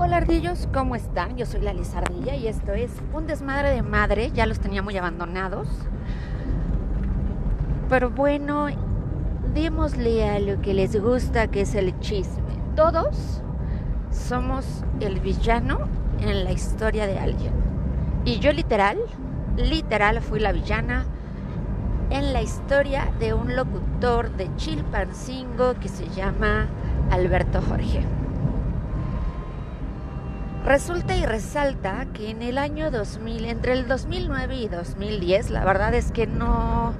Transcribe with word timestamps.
Hola 0.00 0.18
ardillos, 0.18 0.68
¿cómo 0.72 0.94
están? 0.94 1.36
Yo 1.36 1.44
soy 1.44 1.60
la 1.60 1.72
Lizardilla 1.72 2.36
y 2.36 2.46
esto 2.46 2.72
es 2.72 2.92
un 3.12 3.26
desmadre 3.26 3.70
de 3.70 3.82
madre, 3.82 4.30
ya 4.32 4.46
los 4.46 4.60
tenía 4.60 4.80
muy 4.80 4.96
abandonados. 4.96 5.66
Pero 7.88 8.08
bueno, 8.08 8.68
démosle 9.54 10.30
a 10.30 10.38
lo 10.38 10.62
que 10.62 10.72
les 10.72 11.02
gusta, 11.02 11.48
que 11.48 11.62
es 11.62 11.74
el 11.74 11.98
chisme. 11.98 12.44
Todos 12.76 13.42
somos 14.12 14.84
el 15.00 15.18
villano 15.18 15.88
en 16.20 16.44
la 16.44 16.52
historia 16.52 17.08
de 17.08 17.18
alguien. 17.18 17.52
Y 18.24 18.38
yo 18.38 18.52
literal, 18.52 18.98
literal 19.56 20.22
fui 20.22 20.38
la 20.38 20.52
villana 20.52 21.06
en 22.10 22.32
la 22.32 22.40
historia 22.40 23.10
de 23.18 23.34
un 23.34 23.56
locutor 23.56 24.30
de 24.36 24.48
Chilpancingo 24.54 25.74
que 25.80 25.88
se 25.88 26.06
llama 26.10 26.68
Alberto 27.10 27.60
Jorge. 27.62 28.17
Resulta 30.68 31.16
y 31.16 31.24
resalta 31.24 32.04
que 32.12 32.28
en 32.28 32.42
el 32.42 32.58
año 32.58 32.90
2000, 32.90 33.46
entre 33.46 33.72
el 33.72 33.88
2009 33.88 34.54
y 34.54 34.68
2010, 34.68 35.48
la 35.48 35.64
verdad 35.64 35.94
es 35.94 36.12
que 36.12 36.26
no 36.26 36.92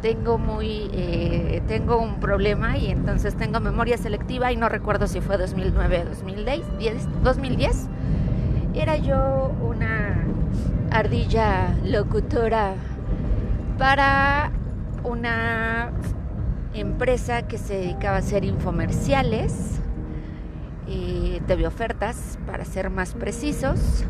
tengo 0.00 0.38
muy, 0.38 0.90
eh, 0.92 1.62
tengo 1.68 1.98
un 1.98 2.18
problema 2.18 2.76
y 2.76 2.90
entonces 2.90 3.36
tengo 3.36 3.60
memoria 3.60 3.96
selectiva 3.96 4.50
y 4.50 4.56
no 4.56 4.68
recuerdo 4.68 5.06
si 5.06 5.20
fue 5.20 5.38
2009 5.38 6.00
o 6.00 6.04
2010, 6.06 7.22
2010. 7.22 7.86
Era 8.74 8.96
yo 8.96 9.54
una 9.62 10.24
ardilla 10.90 11.76
locutora 11.84 12.74
para 13.78 14.50
una 15.04 15.92
empresa 16.74 17.42
que 17.42 17.56
se 17.56 17.74
dedicaba 17.74 18.16
a 18.16 18.18
hacer 18.18 18.44
infomerciales 18.44 19.80
eh, 20.88 21.40
TV 21.46 21.66
ofertas, 21.66 22.38
para 22.46 22.64
ser 22.64 22.90
más 22.90 23.14
precisos, 23.14 24.04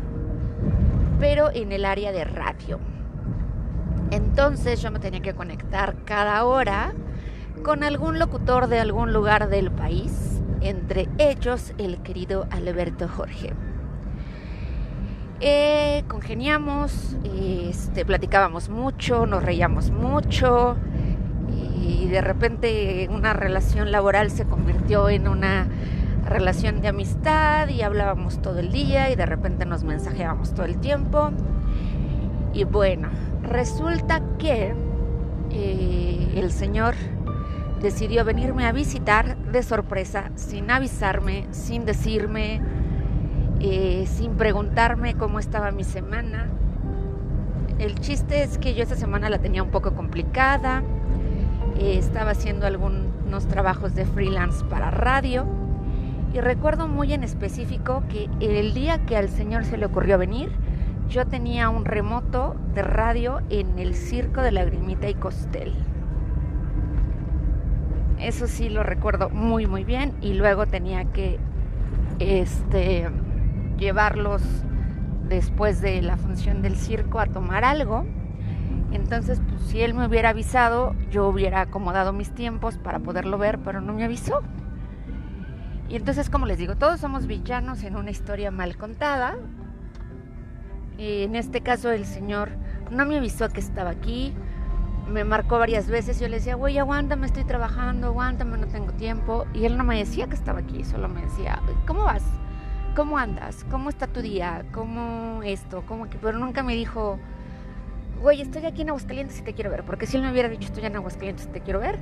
pero 1.19 1.51
en 1.53 1.71
el 1.71 1.85
área 1.85 2.11
de 2.11 2.23
radio. 2.23 2.79
Entonces 4.11 4.81
yo 4.81 4.91
me 4.91 4.99
tenía 4.99 5.21
que 5.21 5.33
conectar 5.33 5.95
cada 6.05 6.45
hora 6.45 6.93
con 7.63 7.83
algún 7.83 8.19
locutor 8.19 8.67
de 8.67 8.79
algún 8.79 9.13
lugar 9.13 9.49
del 9.49 9.71
país, 9.71 10.41
entre 10.61 11.07
ellos 11.17 11.73
el 11.77 11.97
querido 11.99 12.47
Alberto 12.51 13.07
Jorge. 13.07 13.53
Eh, 15.39 16.03
congeniamos, 16.07 17.17
este, 17.23 18.05
platicábamos 18.05 18.69
mucho, 18.69 19.25
nos 19.25 19.43
reíamos 19.43 19.91
mucho 19.91 20.77
y 21.81 22.07
de 22.07 22.21
repente 22.21 23.09
una 23.11 23.33
relación 23.33 23.91
laboral 23.91 24.31
se 24.31 24.45
convirtió 24.45 25.09
en 25.09 25.27
una 25.27 25.67
relación 26.25 26.81
de 26.81 26.87
amistad 26.87 27.67
y 27.67 27.81
hablábamos 27.81 28.41
todo 28.41 28.59
el 28.59 28.71
día 28.71 29.09
y 29.11 29.15
de 29.15 29.25
repente 29.25 29.65
nos 29.65 29.83
mensajeábamos 29.83 30.53
todo 30.53 30.65
el 30.65 30.77
tiempo. 30.77 31.31
Y 32.53 32.63
bueno, 32.65 33.09
resulta 33.41 34.21
que 34.37 34.73
eh, 35.51 36.33
el 36.35 36.51
Señor 36.51 36.95
decidió 37.81 38.23
venirme 38.23 38.65
a 38.65 38.71
visitar 38.71 39.37
de 39.37 39.63
sorpresa, 39.63 40.31
sin 40.35 40.71
avisarme, 40.71 41.47
sin 41.51 41.85
decirme, 41.85 42.61
eh, 43.59 44.05
sin 44.07 44.35
preguntarme 44.35 45.15
cómo 45.15 45.39
estaba 45.39 45.71
mi 45.71 45.83
semana. 45.83 46.47
El 47.79 47.99
chiste 47.99 48.43
es 48.43 48.57
que 48.57 48.75
yo 48.75 48.83
esta 48.83 48.95
semana 48.95 49.29
la 49.29 49.39
tenía 49.39 49.63
un 49.63 49.71
poco 49.71 49.93
complicada. 49.93 50.83
Eh, 51.77 51.97
estaba 51.97 52.31
haciendo 52.31 52.67
algunos 52.67 53.47
trabajos 53.47 53.95
de 53.95 54.05
freelance 54.05 54.63
para 54.65 54.91
radio 54.91 55.62
y 56.33 56.41
recuerdo 56.41 56.87
muy 56.87 57.13
en 57.13 57.23
específico 57.23 58.03
que 58.09 58.27
el 58.39 58.73
día 58.73 59.05
que 59.05 59.15
al 59.15 59.29
Señor 59.29 59.65
se 59.65 59.77
le 59.77 59.85
ocurrió 59.85 60.17
venir, 60.17 60.51
yo 61.07 61.27
tenía 61.27 61.69
un 61.69 61.85
remoto 61.85 62.55
de 62.73 62.81
radio 62.81 63.41
en 63.49 63.77
el 63.77 63.93
circo 63.93 64.41
de 64.41 64.51
Lagrimita 64.51 65.07
y 65.07 65.13
Costel. 65.13 65.73
Eso 68.19 68.47
sí 68.47 68.69
lo 68.69 68.83
recuerdo 68.83 69.29
muy 69.29 69.67
muy 69.67 69.83
bien 69.83 70.13
y 70.21 70.33
luego 70.33 70.65
tenía 70.65 71.05
que 71.05 71.39
este 72.19 73.09
llevarlos 73.77 74.41
después 75.27 75.81
de 75.81 76.01
la 76.01 76.17
función 76.17 76.61
del 76.61 76.77
circo 76.77 77.19
a 77.19 77.27
tomar 77.27 77.63
algo. 77.63 78.05
Entonces, 78.91 79.41
pues, 79.49 79.61
si 79.63 79.81
él 79.81 79.93
me 79.93 80.07
hubiera 80.07 80.29
avisado, 80.29 80.95
yo 81.11 81.27
hubiera 81.27 81.61
acomodado 81.61 82.13
mis 82.13 82.31
tiempos 82.31 82.77
para 82.77 82.99
poderlo 82.99 83.37
ver, 83.37 83.59
pero 83.59 83.81
no 83.81 83.93
me 83.93 84.03
avisó. 84.03 84.41
Y 85.93 85.95
entonces, 85.95 86.27
como 86.27 86.47
les 86.47 86.57
digo, 86.57 86.75
todos 86.75 86.99
somos 86.99 87.27
villanos 87.27 87.83
en 87.83 87.95
una 87.95 88.09
historia 88.09 88.49
mal 88.49 88.77
contada. 88.77 89.35
Y 90.97 91.21
en 91.21 91.35
este 91.35 91.61
caso, 91.61 91.91
el 91.91 92.07
señor 92.07 92.49
no 92.89 93.05
me 93.05 93.19
avisó 93.19 93.47
que 93.49 93.59
estaba 93.59 93.91
aquí. 93.91 94.33
Me 95.07 95.23
marcó 95.23 95.59
varias 95.59 95.87
veces. 95.87 96.19
Yo 96.19 96.27
le 96.29 96.37
decía, 96.37 96.55
güey, 96.55 96.79
aguántame, 96.79 97.27
estoy 97.27 97.43
trabajando, 97.43 98.07
aguántame, 98.07 98.57
no 98.57 98.65
tengo 98.65 98.91
tiempo. 98.93 99.45
Y 99.53 99.65
él 99.65 99.77
no 99.77 99.83
me 99.83 99.95
decía 99.99 100.25
que 100.25 100.33
estaba 100.33 100.61
aquí, 100.61 100.83
solo 100.83 101.07
me 101.09 101.21
decía, 101.21 101.61
¿cómo 101.85 102.05
vas? 102.05 102.23
¿Cómo 102.95 103.19
andas? 103.19 103.63
¿Cómo 103.69 103.91
está 103.91 104.07
tu 104.07 104.23
día? 104.23 104.65
¿Cómo 104.71 105.43
esto? 105.43 105.83
¿Cómo 105.87 106.09
que? 106.09 106.17
Pero 106.17 106.39
nunca 106.39 106.63
me 106.63 106.73
dijo, 106.73 107.19
güey, 108.19 108.41
estoy 108.41 108.65
aquí 108.65 108.81
en 108.81 108.89
Aguascalientes 108.89 109.41
y 109.41 109.43
te 109.43 109.53
quiero 109.53 109.69
ver. 109.69 109.83
Porque 109.83 110.07
si 110.07 110.17
él 110.17 110.23
me 110.23 110.31
hubiera 110.31 110.49
dicho, 110.49 110.69
estoy 110.69 110.85
en 110.85 110.95
Aguascalientes 110.95 111.45
y 111.45 111.49
te 111.49 111.61
quiero 111.61 111.79
ver, 111.79 111.99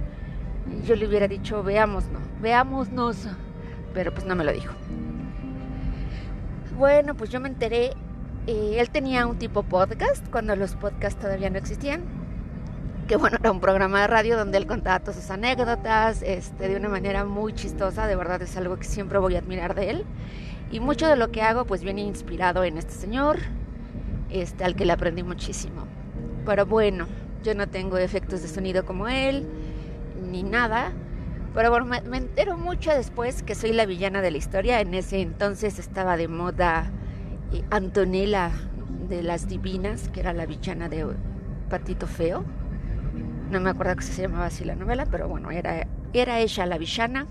yo 0.87 0.95
le 0.95 1.09
hubiera 1.09 1.27
dicho, 1.27 1.61
veámonos, 1.61 2.05
veámonos 2.41 3.27
pero 3.93 4.13
pues 4.13 4.25
no 4.25 4.35
me 4.35 4.43
lo 4.43 4.51
dijo. 4.51 4.73
Bueno, 6.77 7.15
pues 7.15 7.29
yo 7.29 7.39
me 7.39 7.49
enteré, 7.49 7.91
eh, 8.47 8.77
él 8.79 8.89
tenía 8.89 9.27
un 9.27 9.37
tipo 9.37 9.63
podcast 9.63 10.25
cuando 10.29 10.55
los 10.55 10.75
podcasts 10.75 11.19
todavía 11.19 11.49
no 11.49 11.57
existían, 11.57 12.01
que 13.07 13.17
bueno, 13.17 13.37
era 13.39 13.51
un 13.51 13.59
programa 13.59 14.01
de 14.01 14.07
radio 14.07 14.37
donde 14.37 14.57
él 14.57 14.65
contaba 14.65 14.99
todas 14.99 15.17
sus 15.17 15.29
anécdotas, 15.29 16.21
este, 16.23 16.69
de 16.69 16.75
una 16.75 16.89
manera 16.89 17.25
muy 17.25 17.53
chistosa, 17.53 18.07
de 18.07 18.15
verdad 18.15 18.41
es 18.41 18.55
algo 18.57 18.77
que 18.77 18.85
siempre 18.85 19.19
voy 19.19 19.35
a 19.35 19.39
admirar 19.39 19.75
de 19.75 19.89
él. 19.89 20.05
Y 20.71 20.79
mucho 20.79 21.07
de 21.07 21.17
lo 21.17 21.31
que 21.31 21.41
hago 21.41 21.65
pues 21.65 21.83
viene 21.83 22.01
inspirado 22.01 22.63
en 22.63 22.77
este 22.77 22.93
señor, 22.93 23.39
este, 24.29 24.63
al 24.63 24.75
que 24.75 24.85
le 24.85 24.93
aprendí 24.93 25.23
muchísimo. 25.23 25.85
Pero 26.45 26.65
bueno, 26.65 27.07
yo 27.43 27.53
no 27.53 27.67
tengo 27.67 27.97
efectos 27.97 28.41
de 28.41 28.47
sonido 28.47 28.85
como 28.85 29.07
él, 29.07 29.45
ni 30.31 30.43
nada, 30.43 30.93
pero 31.53 31.69
bueno, 31.69 31.85
me, 31.85 32.17
entero 32.17 32.57
mucho 32.57 32.91
después 32.91 33.43
que 33.43 33.55
soy 33.55 33.73
la 33.73 33.85
villana 33.85 34.21
de 34.21 34.31
la 34.31 34.37
historia. 34.37 34.79
En 34.79 34.93
ese 34.93 35.21
entonces 35.21 35.79
estaba 35.79 36.15
de 36.15 36.27
moda 36.27 36.89
eh, 37.51 37.63
Antonella 37.69 38.51
de 39.09 39.21
las 39.21 39.47
Divinas, 39.47 40.09
que 40.09 40.21
era 40.21 40.33
la 40.33 40.45
villana 40.45 40.87
de 40.87 41.05
Patito 41.69 42.07
Feo. 42.07 42.45
No 43.49 43.59
me 43.59 43.69
acuerdo 43.69 43.97
que 43.97 44.03
se 44.03 44.21
llamaba 44.21 44.45
así 44.45 44.63
la 44.63 44.75
novela, 44.75 45.05
pero 45.11 45.27
bueno, 45.27 45.51
era, 45.51 45.87
era 46.13 46.39
ella 46.39 46.65
la 46.65 46.77
villana. 46.77 47.27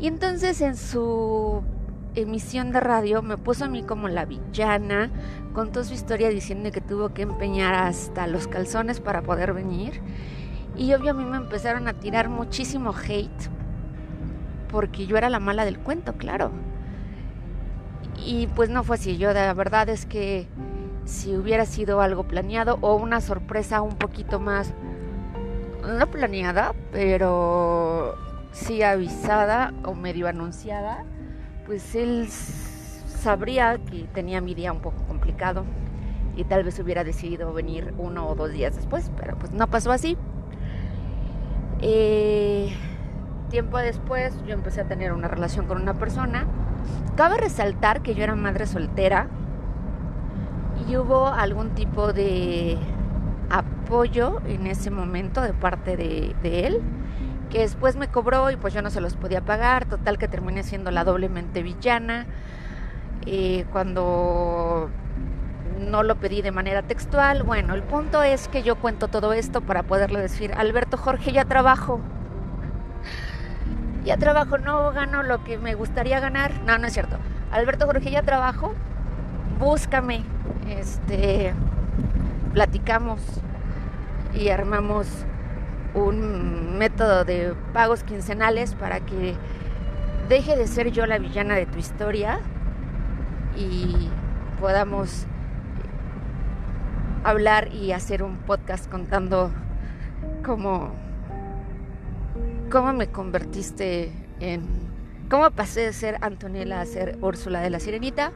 Y 0.00 0.08
entonces 0.08 0.60
en 0.60 0.76
su 0.76 1.62
emisión 2.16 2.72
de 2.72 2.80
radio 2.80 3.22
me 3.22 3.36
puso 3.36 3.66
a 3.66 3.68
mí 3.68 3.84
como 3.84 4.08
la 4.08 4.24
villana, 4.24 5.10
contó 5.52 5.84
su 5.84 5.94
historia 5.94 6.30
diciendo 6.30 6.72
que 6.72 6.80
tuvo 6.80 7.14
que 7.14 7.22
empeñar 7.22 7.74
hasta 7.74 8.26
los 8.26 8.48
calzones 8.48 9.00
para 9.00 9.22
poder 9.22 9.52
venir 9.52 10.00
y 10.76 10.92
obvio 10.94 11.10
a 11.10 11.14
mí 11.14 11.24
me 11.24 11.36
empezaron 11.36 11.88
a 11.88 11.94
tirar 11.94 12.28
muchísimo 12.28 12.92
hate 12.92 13.50
porque 14.70 15.06
yo 15.06 15.16
era 15.16 15.30
la 15.30 15.40
mala 15.40 15.64
del 15.64 15.78
cuento, 15.78 16.14
claro. 16.14 16.50
Y 18.24 18.46
pues 18.48 18.70
no 18.70 18.82
fue 18.82 18.96
así, 18.96 19.16
yo 19.16 19.32
la 19.32 19.52
verdad 19.54 19.88
es 19.88 20.06
que 20.06 20.48
si 21.04 21.36
hubiera 21.36 21.64
sido 21.64 22.00
algo 22.00 22.24
planeado 22.24 22.78
o 22.80 22.96
una 22.96 23.20
sorpresa 23.20 23.80
un 23.80 23.96
poquito 23.96 24.40
más, 24.40 24.74
no 25.86 26.06
planeada, 26.10 26.74
pero 26.92 28.16
sí 28.52 28.82
avisada 28.82 29.72
o 29.84 29.94
medio 29.94 30.28
anunciada, 30.28 31.04
pues 31.64 31.94
él 31.94 32.28
sabría 32.28 33.78
que 33.78 34.04
tenía 34.12 34.40
mi 34.40 34.54
día 34.54 34.72
un 34.72 34.80
poco 34.80 35.02
complicado 35.06 35.64
y 36.36 36.44
tal 36.44 36.64
vez 36.64 36.78
hubiera 36.78 37.04
decidido 37.04 37.52
venir 37.52 37.94
uno 37.98 38.28
o 38.28 38.34
dos 38.34 38.50
días 38.52 38.74
después, 38.76 39.10
pero 39.16 39.38
pues 39.38 39.52
no 39.52 39.68
pasó 39.68 39.92
así. 39.92 40.16
Eh, 41.82 42.74
tiempo 43.50 43.78
después 43.78 44.34
yo 44.46 44.54
empecé 44.54 44.80
a 44.80 44.84
tener 44.84 45.12
una 45.12 45.28
relación 45.28 45.66
con 45.66 45.80
una 45.80 45.94
persona. 45.94 46.46
Cabe 47.16 47.38
resaltar 47.38 48.02
que 48.02 48.14
yo 48.14 48.24
era 48.24 48.34
madre 48.34 48.66
soltera 48.66 49.28
y 50.88 50.96
hubo 50.96 51.26
algún 51.26 51.70
tipo 51.70 52.12
de 52.12 52.78
apoyo 53.50 54.40
en 54.46 54.66
ese 54.66 54.90
momento 54.90 55.40
de 55.40 55.52
parte 55.52 55.96
de, 55.96 56.34
él 56.42 56.80
que 57.50 57.60
después 57.60 57.96
me 57.96 58.08
cobró 58.08 58.50
y 58.50 58.56
pues 58.56 58.74
yo 58.74 58.82
no 58.82 58.90
se 58.90 59.00
los 59.00 59.14
podía 59.14 59.40
pagar, 59.40 59.86
total 59.86 60.18
que 60.18 60.26
terminé 60.26 60.64
siendo 60.64 60.90
la 60.90 61.04
doblemente 61.04 61.62
villana. 61.62 62.26
Eh, 63.24 63.64
cuando 63.72 64.90
no 65.78 66.02
lo 66.02 66.16
pedí 66.16 66.42
de 66.42 66.52
manera 66.52 66.82
textual. 66.82 67.42
Bueno, 67.42 67.74
el 67.74 67.82
punto 67.82 68.22
es 68.22 68.48
que 68.48 68.62
yo 68.62 68.76
cuento 68.76 69.08
todo 69.08 69.32
esto 69.32 69.60
para 69.60 69.82
poderle 69.82 70.20
decir, 70.20 70.52
Alberto 70.56 70.96
Jorge, 70.96 71.32
ya 71.32 71.44
trabajo. 71.44 72.00
Ya 74.04 74.16
trabajo, 74.16 74.58
no 74.58 74.92
gano 74.92 75.22
lo 75.22 75.42
que 75.44 75.58
me 75.58 75.74
gustaría 75.74 76.20
ganar. 76.20 76.52
No, 76.64 76.78
no 76.78 76.86
es 76.86 76.92
cierto. 76.92 77.18
Alberto 77.50 77.86
Jorge, 77.86 78.10
ya 78.10 78.22
trabajo, 78.22 78.74
búscame, 79.58 80.24
este, 80.68 81.54
platicamos 82.52 83.20
y 84.34 84.48
armamos 84.48 85.06
un 85.94 86.76
método 86.78 87.24
de 87.24 87.54
pagos 87.72 88.02
quincenales 88.02 88.74
para 88.74 89.00
que 89.00 89.34
deje 90.28 90.56
de 90.56 90.66
ser 90.66 90.90
yo 90.90 91.06
la 91.06 91.18
villana 91.18 91.54
de 91.54 91.66
tu 91.66 91.78
historia 91.78 92.40
y 93.56 94.10
podamos 94.60 95.26
hablar 97.26 97.74
y 97.74 97.90
hacer 97.90 98.22
un 98.22 98.36
podcast 98.38 98.88
contando 98.88 99.50
cómo, 100.44 100.92
cómo 102.70 102.92
me 102.92 103.08
convertiste 103.08 104.12
en... 104.38 104.64
cómo 105.28 105.50
pasé 105.50 105.80
de 105.80 105.92
ser 105.92 106.18
Antonella 106.20 106.80
a 106.80 106.86
ser 106.86 107.18
Úrsula 107.20 107.60
de 107.60 107.70
la 107.70 107.80
Sirenita. 107.80 108.30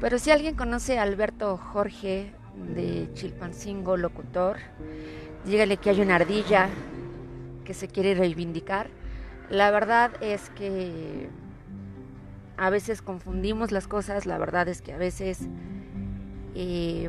Pero 0.00 0.18
si 0.18 0.32
alguien 0.32 0.56
conoce 0.56 0.98
a 0.98 1.02
Alberto 1.02 1.56
Jorge 1.56 2.32
de 2.74 3.08
Chilpancingo, 3.14 3.96
locutor, 3.96 4.56
dígale 5.44 5.76
que 5.76 5.90
hay 5.90 6.00
una 6.00 6.16
ardilla 6.16 6.70
que 7.64 7.72
se 7.72 7.86
quiere 7.86 8.16
reivindicar. 8.16 8.88
La 9.48 9.70
verdad 9.70 10.10
es 10.20 10.50
que 10.50 11.28
a 12.56 12.68
veces 12.68 13.00
confundimos 13.00 13.70
las 13.70 13.86
cosas, 13.86 14.26
la 14.26 14.38
verdad 14.38 14.66
es 14.66 14.82
que 14.82 14.92
a 14.92 14.98
veces... 14.98 15.46
Eh, 16.56 17.08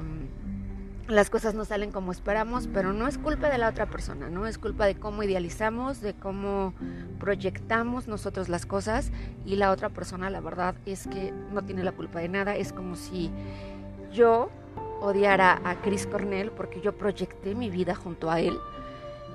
las 1.08 1.30
cosas 1.30 1.54
no 1.54 1.66
salen 1.66 1.92
como 1.92 2.12
esperamos, 2.12 2.68
pero 2.68 2.94
no 2.94 3.08
es 3.08 3.18
culpa 3.18 3.50
de 3.50 3.58
la 3.58 3.70
otra 3.70 3.88
persona, 3.88 4.30
no 4.30 4.48
es 4.48 4.58
culpa 4.58 4.86
de 4.86 4.96
cómo 4.96 5.24
idealizamos, 5.24 6.02
de 6.02 6.14
cómo 6.14 6.74
proyectamos 7.20 8.08
nosotros 8.08 8.48
las 8.48 8.66
cosas 8.66 9.12
y 9.46 9.58
la 9.58 9.72
otra 9.72 9.90
persona 9.90 10.30
la 10.30 10.40
verdad 10.40 10.76
es 10.86 11.08
que 11.08 11.34
no 11.52 11.64
tiene 11.64 11.84
la 11.84 11.92
culpa 11.92 12.20
de 12.20 12.30
nada, 12.30 12.56
es 12.56 12.72
como 12.72 12.96
si 12.96 13.32
yo 14.14 14.50
odiara 15.02 15.62
a 15.66 15.82
Chris 15.82 16.08
Cornell 16.08 16.52
porque 16.52 16.80
yo 16.80 16.98
proyecté 16.98 17.54
mi 17.54 17.70
vida 17.70 17.96
junto 17.96 18.32
a 18.32 18.40
él 18.40 18.58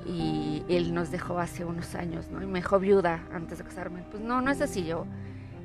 y 0.07 0.65
él 0.69 0.95
nos 0.95 1.11
dejó 1.11 1.39
hace 1.39 1.67
unos 1.67 1.95
años, 1.95 2.31
¿no? 2.31 2.43
Y 2.43 2.47
me 2.47 2.61
dejó 2.61 2.79
viuda 2.79 3.27
antes 3.31 3.59
de 3.59 3.65
casarme. 3.65 4.05
Pues 4.11 4.23
no, 4.23 4.41
no 4.41 4.51
es 4.51 4.63
así, 4.63 4.87
yo 4.87 5.05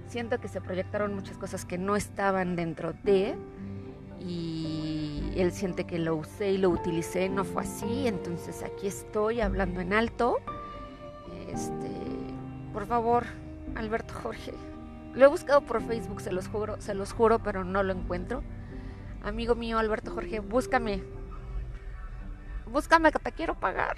siento 0.08 0.40
que 0.42 0.50
se 0.50 0.60
proyectaron 0.60 1.16
muchas 1.16 1.38
cosas 1.38 1.64
que 1.64 1.78
no 1.78 1.96
estaban 1.96 2.58
dentro 2.58 2.94
de 3.04 3.36
él 5.42 5.52
siente 5.52 5.86
que 5.86 6.00
lo 6.00 6.16
usé 6.16 6.52
y 6.52 6.58
lo 6.58 6.70
utilicé, 6.70 7.30
no 7.30 7.44
fue 7.44 7.64
así, 7.64 8.08
entonces 8.08 8.64
aquí 8.64 8.88
estoy 8.88 9.42
hablando 9.42 9.82
en 9.82 9.94
alto. 9.94 10.38
Este, 11.48 11.90
por 12.74 12.86
favor, 12.86 13.26
Alberto 13.76 14.14
Jorge. 14.14 14.54
Lo 15.14 15.26
he 15.26 15.28
buscado 15.28 15.62
por 15.62 15.82
Facebook, 15.84 16.22
se 16.22 16.32
los 16.32 16.48
juro, 16.48 16.82
se 16.82 16.94
los 16.96 17.14
juro, 17.14 17.40
pero 17.40 17.64
no 17.64 17.84
lo 17.84 17.94
encuentro. 17.94 18.44
Amigo 19.24 19.56
mío, 19.56 19.78
Alberto 19.78 20.12
Jorge, 20.12 20.40
búscame. 20.40 21.04
Búscame 22.66 23.12
que 23.12 23.20
te 23.20 23.32
quiero 23.32 23.56
pagar. 23.56 23.96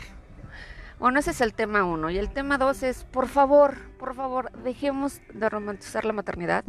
Bueno, 1.00 1.20
ese 1.20 1.32
es 1.32 1.42
el 1.42 1.54
tema 1.54 1.84
uno. 1.84 2.10
Y 2.10 2.18
el 2.18 2.30
tema 2.30 2.58
dos 2.58 2.84
es, 2.84 3.04
por 3.06 3.28
favor, 3.28 3.76
por 3.98 4.16
favor, 4.16 4.52
dejemos 4.64 5.22
de 5.34 5.50
romantizar 5.50 6.06
la 6.06 6.14
maternidad. 6.14 6.64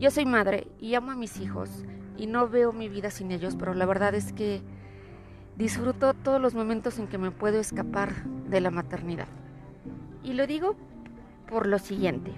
Yo 0.00 0.10
soy 0.10 0.24
madre 0.24 0.66
y 0.80 0.94
amo 0.94 1.10
a 1.10 1.14
mis 1.14 1.38
hijos 1.40 1.84
y 2.16 2.26
no 2.26 2.48
veo 2.48 2.72
mi 2.72 2.88
vida 2.88 3.10
sin 3.10 3.30
ellos, 3.30 3.54
pero 3.54 3.74
la 3.74 3.84
verdad 3.84 4.14
es 4.14 4.32
que 4.32 4.62
disfruto 5.58 6.14
todos 6.14 6.40
los 6.40 6.54
momentos 6.54 6.98
en 6.98 7.06
que 7.06 7.18
me 7.18 7.30
puedo 7.30 7.60
escapar 7.60 8.24
de 8.24 8.62
la 8.62 8.70
maternidad. 8.70 9.28
Y 10.24 10.32
lo 10.32 10.46
digo 10.46 10.74
por 11.50 11.66
lo 11.66 11.78
siguiente. 11.78 12.32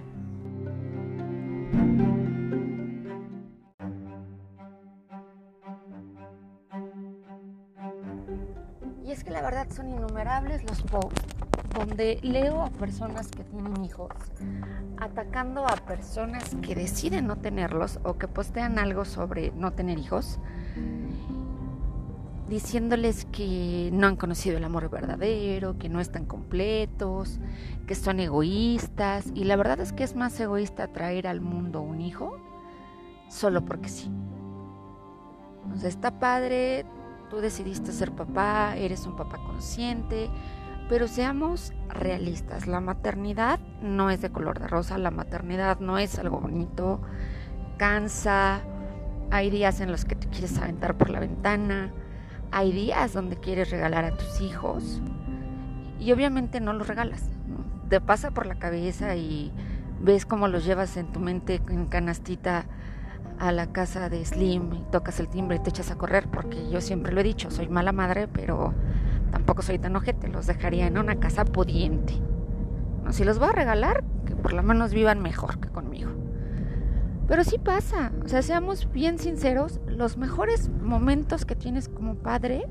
Y 9.05 9.11
es 9.11 9.23
que 9.23 9.31
la 9.31 9.41
verdad 9.41 9.69
son 9.71 9.89
innumerables 9.89 10.65
los 10.65 10.81
posts 10.83 11.42
donde 11.73 12.19
leo 12.21 12.61
a 12.61 12.69
personas 12.69 13.27
que 13.27 13.43
tienen 13.43 13.83
hijos 13.83 14.11
atacando 14.97 15.67
a 15.67 15.75
personas 15.75 16.55
que 16.61 16.75
deciden 16.75 17.27
no 17.27 17.37
tenerlos 17.37 17.99
o 18.03 18.17
que 18.17 18.27
postean 18.27 18.79
algo 18.79 19.05
sobre 19.05 19.51
no 19.51 19.71
tener 19.71 19.97
hijos, 19.97 20.39
diciéndoles 22.47 23.25
que 23.25 23.89
no 23.91 24.07
han 24.07 24.15
conocido 24.15 24.57
el 24.57 24.63
amor 24.63 24.89
verdadero, 24.89 25.77
que 25.77 25.89
no 25.89 25.99
están 25.99 26.25
completos, 26.25 27.39
que 27.87 27.95
son 27.95 28.19
egoístas. 28.19 29.25
Y 29.33 29.45
la 29.45 29.55
verdad 29.55 29.79
es 29.79 29.91
que 29.91 30.03
es 30.03 30.15
más 30.15 30.39
egoísta 30.39 30.87
traer 30.87 31.27
al 31.27 31.41
mundo 31.41 31.81
un 31.81 32.01
hijo 32.01 32.37
solo 33.29 33.65
porque 33.65 33.89
sí. 33.89 34.11
Sea, 35.77 35.89
está 35.89 36.19
padre, 36.19 36.85
tú 37.29 37.37
decidiste 37.37 37.91
ser 37.91 38.11
papá, 38.11 38.75
eres 38.77 39.07
un 39.07 39.15
papá 39.15 39.37
consciente, 39.37 40.29
pero 40.89 41.07
seamos 41.07 41.73
realistas, 41.89 42.67
la 42.67 42.79
maternidad 42.79 43.59
no 43.81 44.09
es 44.09 44.21
de 44.21 44.31
color 44.31 44.59
de 44.59 44.67
rosa, 44.67 44.97
la 44.97 45.11
maternidad 45.11 45.79
no 45.79 45.97
es 45.97 46.19
algo 46.19 46.39
bonito, 46.39 47.01
cansa, 47.77 48.61
hay 49.31 49.49
días 49.49 49.79
en 49.81 49.91
los 49.91 50.05
que 50.05 50.15
te 50.15 50.27
quieres 50.27 50.57
aventar 50.57 50.97
por 50.97 51.09
la 51.09 51.19
ventana, 51.19 51.91
hay 52.51 52.71
días 52.71 53.13
donde 53.13 53.37
quieres 53.37 53.71
regalar 53.71 54.05
a 54.05 54.15
tus 54.15 54.41
hijos 54.41 55.01
y 55.99 56.11
obviamente 56.11 56.59
no 56.59 56.73
los 56.73 56.87
regalas, 56.87 57.29
te 57.89 58.01
pasa 58.01 58.31
por 58.31 58.45
la 58.45 58.55
cabeza 58.55 59.15
y 59.15 59.51
ves 60.01 60.25
cómo 60.25 60.47
los 60.47 60.65
llevas 60.65 60.97
en 60.97 61.11
tu 61.11 61.19
mente 61.19 61.61
en 61.69 61.85
canastita 61.85 62.65
a 63.39 63.51
la 63.51 63.67
casa 63.67 64.09
de 64.09 64.23
Slim 64.25 64.73
y 64.73 64.83
tocas 64.91 65.19
el 65.19 65.27
timbre 65.29 65.57
y 65.57 65.59
te 65.59 65.69
echas 65.69 65.91
a 65.91 65.95
correr, 65.95 66.27
porque 66.29 66.69
yo 66.69 66.81
siempre 66.81 67.13
lo 67.13 67.21
he 67.21 67.23
dicho, 67.23 67.49
soy 67.51 67.67
mala 67.67 67.91
madre, 67.91 68.27
pero 68.27 68.73
tampoco 69.33 69.63
soy 69.63 69.79
tan 69.79 69.95
ojete, 69.95 70.27
los 70.27 70.45
dejaría 70.45 70.85
en 70.85 70.99
una 70.99 71.15
casa 71.15 71.43
pudiente. 71.43 72.13
No, 73.03 73.11
si 73.11 73.23
los 73.23 73.39
voy 73.39 73.49
a 73.49 73.53
regalar, 73.53 74.03
que 74.27 74.35
por 74.35 74.53
lo 74.53 74.61
menos 74.61 74.93
vivan 74.93 75.23
mejor 75.23 75.59
que 75.59 75.69
conmigo. 75.69 76.11
Pero 77.27 77.43
sí 77.43 77.57
pasa, 77.57 78.11
o 78.23 78.29
sea, 78.29 78.43
seamos 78.43 78.91
bien 78.91 79.17
sinceros, 79.17 79.81
los 79.87 80.17
mejores 80.17 80.69
momentos 80.69 81.45
que 81.45 81.55
tienes 81.55 81.89
como 81.89 82.13
padre, 82.13 82.67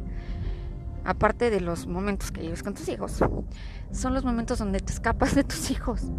aparte 1.04 1.50
de 1.50 1.60
los 1.60 1.88
momentos 1.88 2.30
que 2.30 2.42
vives 2.42 2.62
con 2.62 2.74
tus 2.74 2.88
hijos, 2.88 3.18
son 3.90 4.14
los 4.14 4.24
momentos 4.24 4.60
donde 4.60 4.78
te 4.78 4.92
escapas 4.92 5.34
de 5.34 5.42
tus 5.42 5.72
hijos, 5.72 6.12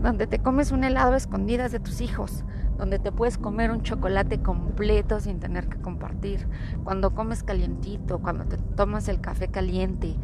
donde 0.00 0.26
te 0.26 0.38
comes 0.38 0.72
un 0.72 0.84
helado 0.84 1.12
a 1.12 1.18
escondidas 1.18 1.70
de 1.70 1.80
tus 1.80 2.00
hijos, 2.00 2.44
donde 2.78 2.98
te 2.98 3.12
puedes 3.12 3.38
comer 3.38 3.70
un 3.70 3.82
chocolate 3.82 4.42
completo 4.42 5.20
sin 5.20 5.40
tener 5.40 5.68
que 5.68 5.80
compartir, 5.80 6.46
cuando 6.84 7.14
comes 7.14 7.42
calientito, 7.42 8.18
cuando 8.18 8.44
te 8.44 8.58
tomas 8.58 9.08
el 9.08 9.20
café 9.20 9.48
caliente, 9.48 10.16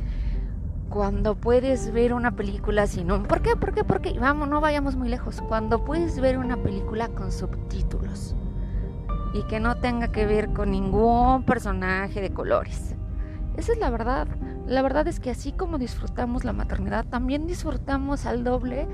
cuando 0.90 1.36
puedes 1.36 1.90
ver 1.92 2.12
una 2.12 2.36
película 2.36 2.86
sin 2.86 3.10
un... 3.10 3.22
¿Por 3.22 3.40
qué? 3.40 3.56
¿Por 3.56 3.72
qué? 3.72 3.82
¿Por 3.82 4.02
qué? 4.02 4.18
Vamos, 4.18 4.48
no 4.48 4.60
vayamos 4.60 4.94
muy 4.94 5.08
lejos. 5.08 5.40
Cuando 5.40 5.84
puedes 5.84 6.20
ver 6.20 6.36
una 6.36 6.58
película 6.58 7.08
con 7.08 7.32
subtítulos 7.32 8.36
y 9.32 9.42
que 9.44 9.58
no 9.58 9.76
tenga 9.76 10.08
que 10.08 10.26
ver 10.26 10.52
con 10.52 10.70
ningún 10.70 11.44
personaje 11.44 12.20
de 12.20 12.34
colores. 12.34 12.94
Esa 13.56 13.72
es 13.72 13.78
la 13.78 13.88
verdad. 13.88 14.28
La 14.66 14.82
verdad 14.82 15.08
es 15.08 15.18
que 15.18 15.30
así 15.30 15.52
como 15.52 15.78
disfrutamos 15.78 16.44
la 16.44 16.52
maternidad, 16.52 17.06
también 17.06 17.46
disfrutamos 17.46 18.26
al 18.26 18.44
doble 18.44 18.86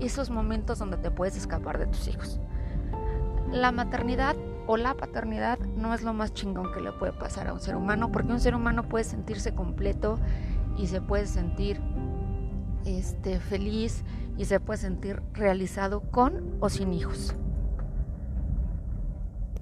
esos 0.00 0.28
momentos 0.28 0.78
donde 0.78 0.98
te 0.98 1.10
puedes 1.10 1.36
escapar 1.36 1.78
de 1.78 1.86
tus 1.86 2.08
hijos 2.08 2.40
la 3.52 3.72
maternidad 3.72 4.36
o 4.66 4.76
la 4.76 4.94
paternidad 4.94 5.58
no 5.58 5.94
es 5.94 6.02
lo 6.02 6.12
más 6.12 6.34
chingón 6.34 6.72
que 6.72 6.80
le 6.80 6.92
puede 6.92 7.12
pasar 7.12 7.48
a 7.48 7.54
un 7.54 7.60
ser 7.60 7.76
humano, 7.76 8.12
porque 8.12 8.32
un 8.32 8.40
ser 8.40 8.54
humano 8.54 8.88
puede 8.88 9.04
sentirse 9.04 9.54
completo 9.54 10.18
y 10.76 10.86
se 10.88 11.00
puede 11.00 11.26
sentir 11.26 11.80
este, 12.84 13.40
feliz 13.40 14.04
y 14.36 14.44
se 14.44 14.60
puede 14.60 14.78
sentir 14.78 15.22
realizado 15.32 16.02
con 16.10 16.56
o 16.60 16.68
sin 16.68 16.92
hijos. 16.92 17.34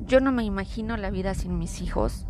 Yo 0.04 0.20
no 0.20 0.32
me 0.32 0.44
imagino 0.44 0.96
la 0.96 1.10
vida 1.10 1.34
sin 1.34 1.58
mis 1.58 1.80
hijos, 1.80 2.26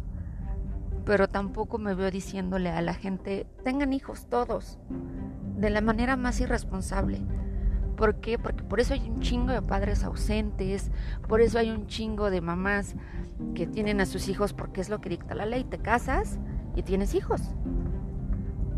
pero 1.05 1.29
tampoco 1.29 1.79
me 1.79 1.95
veo 1.95 2.11
diciéndole 2.11 2.71
a 2.71 2.83
la 2.83 2.95
gente, 2.95 3.47
tengan 3.65 3.93
hijos 3.93 4.27
todos, 4.27 4.79
de 5.57 5.71
la 5.71 5.81
manera 5.81 6.17
más 6.17 6.41
irresponsable 6.41 7.23
¿Por 7.97 8.17
qué? 8.17 8.39
Porque 8.39 8.63
por 8.63 8.81
eso 8.81 8.95
hay 8.95 9.09
un 9.09 9.21
chingo 9.21 9.53
de 9.53 9.63
padres 9.63 10.05
ausentes, 10.05 10.91
por 11.29 11.41
eso 11.41 11.59
hay 11.59 11.71
un 11.71 11.87
chingo 11.87 12.31
de 12.31 12.41
mamás 12.41 12.95
que 13.55 13.67
tienen 13.67 14.01
a 14.01 14.07
sus 14.07 14.29
hijos 14.29 14.53
porque 14.53 14.81
es 14.81 14.89
lo 14.89 15.01
que 15.01 15.09
dicta 15.09 15.35
la 15.35 15.47
ley. 15.47 15.65
Te 15.65 15.79
casas 15.79 16.39
y 16.75 16.83
tienes 16.83 17.15
hijos. 17.15 17.41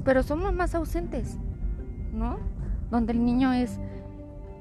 Pero 0.04 0.22
son 0.22 0.42
mamás 0.42 0.74
ausentes, 0.74 1.36
¿no? 2.12 2.38
Donde 2.90 3.12
el 3.12 3.24
niño 3.24 3.52
es 3.52 3.78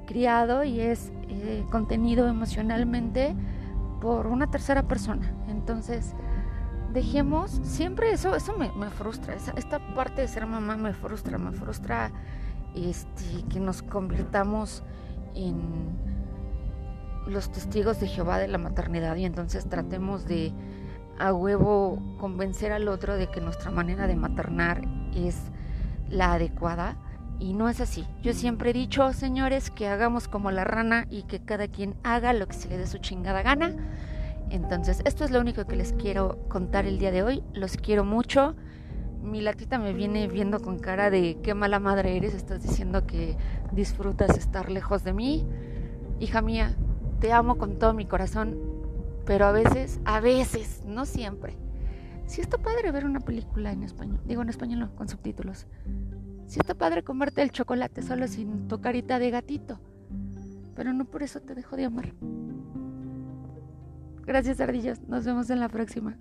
criado 0.07 0.63
y 0.63 0.79
es 0.79 1.11
eh, 1.29 1.63
contenido 1.69 2.27
emocionalmente 2.27 3.35
por 4.01 4.27
una 4.27 4.49
tercera 4.49 4.87
persona. 4.87 5.31
Entonces, 5.47 6.15
dejemos, 6.93 7.51
siempre 7.63 8.11
eso, 8.11 8.35
eso 8.35 8.57
me, 8.57 8.71
me 8.71 8.89
frustra, 8.89 9.35
esta 9.35 9.93
parte 9.93 10.21
de 10.21 10.27
ser 10.27 10.45
mamá 10.47 10.77
me 10.77 10.93
frustra, 10.93 11.37
me 11.37 11.51
frustra 11.51 12.11
este, 12.77 13.43
que 13.49 13.59
nos 13.59 13.81
convirtamos 13.81 14.83
en, 15.35 15.97
los 17.27 17.51
testigos 17.51 17.99
de 17.99 18.07
Jehová 18.07 18.39
de 18.39 18.47
la 18.47 18.57
maternidad 18.57 19.15
y 19.17 19.25
entonces 19.25 19.67
tratemos 19.67 20.25
de 20.25 20.53
a 21.19 21.33
huevo 21.33 21.99
convencer 22.19 22.71
al 22.71 22.87
otro 22.87 23.15
de 23.15 23.27
que 23.27 23.41
nuestra 23.41 23.71
manera 23.71 24.07
de 24.07 24.15
maternar 24.15 24.81
es 25.15 25.35
la 26.09 26.33
adecuada 26.33 26.95
y 27.39 27.53
no 27.53 27.69
es 27.69 27.81
así. 27.81 28.05
Yo 28.21 28.33
siempre 28.33 28.69
he 28.69 28.73
dicho, 28.73 29.11
señores, 29.13 29.69
que 29.71 29.87
hagamos 29.87 30.27
como 30.27 30.51
la 30.51 30.63
rana 30.63 31.05
y 31.09 31.23
que 31.23 31.39
cada 31.39 31.67
quien 31.67 31.95
haga 32.03 32.33
lo 32.33 32.47
que 32.47 32.53
se 32.53 32.69
le 32.69 32.77
dé 32.77 32.87
su 32.87 32.97
chingada 32.99 33.41
gana. 33.41 33.75
Entonces, 34.49 35.01
esto 35.05 35.25
es 35.25 35.31
lo 35.31 35.39
único 35.39 35.65
que 35.65 35.75
les 35.75 35.93
quiero 35.93 36.39
contar 36.49 36.85
el 36.85 36.97
día 36.99 37.11
de 37.11 37.23
hoy. 37.23 37.43
Los 37.53 37.77
quiero 37.77 38.05
mucho. 38.05 38.55
Mi 39.27 39.41
latita 39.41 39.77
me 39.77 39.91
viene 39.91 40.29
viendo 40.29 40.61
con 40.61 40.79
cara 40.79 41.09
de 41.09 41.37
qué 41.43 41.53
mala 41.53 41.79
madre 41.79 42.15
eres. 42.15 42.33
Estás 42.33 42.63
diciendo 42.63 43.05
que 43.05 43.35
disfrutas 43.73 44.37
estar 44.37 44.71
lejos 44.71 45.03
de 45.03 45.11
mí. 45.11 45.45
Hija 46.21 46.41
mía, 46.41 46.77
te 47.19 47.33
amo 47.33 47.57
con 47.57 47.77
todo 47.77 47.93
mi 47.93 48.05
corazón. 48.05 48.57
Pero 49.25 49.45
a 49.45 49.51
veces, 49.51 49.99
a 50.05 50.21
veces, 50.21 50.81
no 50.85 51.05
siempre. 51.05 51.57
Si 52.25 52.39
está 52.39 52.57
padre 52.57 52.91
ver 52.91 53.03
una 53.03 53.19
película 53.19 53.73
en 53.73 53.83
español. 53.83 54.21
Digo 54.25 54.41
en 54.41 54.49
español 54.49 54.79
no, 54.79 54.95
con 54.95 55.09
subtítulos. 55.09 55.67
Si 56.45 56.59
está 56.59 56.73
padre 56.73 57.03
comerte 57.03 57.41
el 57.41 57.51
chocolate 57.51 58.03
solo 58.03 58.29
sin 58.29 58.69
tu 58.69 58.79
carita 58.79 59.19
de 59.19 59.29
gatito. 59.29 59.81
Pero 60.73 60.93
no 60.93 61.03
por 61.03 61.21
eso 61.21 61.41
te 61.41 61.53
dejo 61.53 61.75
de 61.75 61.83
amar. 61.83 62.13
Gracias, 64.25 64.61
ardillas. 64.61 65.01
Nos 65.01 65.25
vemos 65.25 65.49
en 65.49 65.59
la 65.59 65.67
próxima. 65.67 66.15